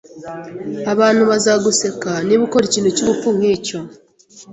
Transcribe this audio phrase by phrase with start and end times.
[0.93, 3.77] Abantu bazaguseka niba ukora ikintu cyubupfu nkicyo